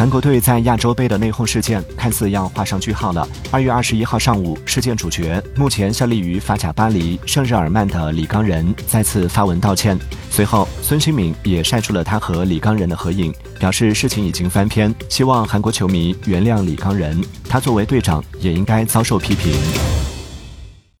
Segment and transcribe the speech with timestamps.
[0.00, 3.28] 韩国队在亚洲杯的内讧事件看似要画上句号了。
[3.50, 9.98] 二月二十一号上午，事件主角目前效力于法甲巴黎圣日耳曼的李刚仁再次发文道歉。
[10.30, 19.52] 随后，孙兴敏也晒出了他和李刚仁的合影，表示事情已经翻篇，希望韩国球迷原谅李刚仁，他作为队长也应该遭受批评。